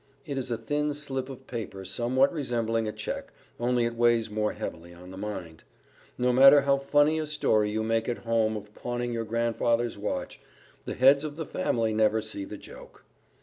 [0.25, 4.53] It is a thin slip of paper somewhat resembling a check; only it weighs more
[4.53, 5.63] heavily on the mind.
[6.17, 10.39] No matter how funny a story you make at home of pawning your Grandfather's watch,
[10.85, 13.05] the heads of the family never see the joke.